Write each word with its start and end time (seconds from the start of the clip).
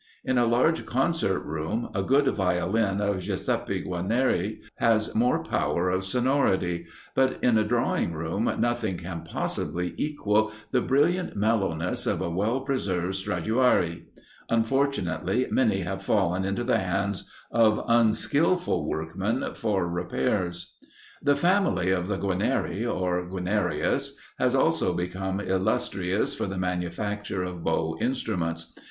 In 0.25 0.39
a 0.39 0.47
large 0.47 0.87
concert 0.87 1.41
room 1.41 1.89
a 1.93 2.01
good 2.01 2.25
Violin 2.25 2.99
of 3.01 3.19
Giuseppe 3.19 3.83
Guarnieri 3.83 4.57
has 4.77 5.13
more 5.13 5.43
power 5.43 5.91
of 5.91 6.03
sonority; 6.03 6.87
but 7.13 7.37
in 7.43 7.55
a 7.55 7.63
drawing 7.63 8.11
room 8.13 8.51
nothing 8.57 8.97
can 8.97 9.21
possibly 9.21 9.93
equal 9.97 10.51
the 10.71 10.81
brilliant 10.81 11.35
mellowness 11.35 12.07
of 12.07 12.19
a 12.19 12.31
well 12.31 12.61
preserved 12.61 13.13
Stradiuari. 13.13 14.05
Unfortunately 14.49 15.45
many 15.51 15.81
have 15.81 16.01
fallen 16.01 16.45
into 16.45 16.63
the 16.63 16.79
hands 16.79 17.29
of 17.51 17.85
unskilful 17.87 18.89
workmen 18.89 19.53
for 19.53 19.87
repairs. 19.87 20.73
The 21.21 21.35
family 21.35 21.91
of 21.91 22.07
the 22.07 22.17
Guarnieri 22.17 22.83
or 22.87 23.21
Guarnerius 23.29 24.17
has 24.39 24.55
also 24.55 24.95
become 24.95 25.39
illustrious 25.39 26.33
for 26.33 26.47
the 26.47 26.57
manufacture 26.57 27.43
of 27.43 27.63
bow 27.63 27.99
instruments. 28.01 28.73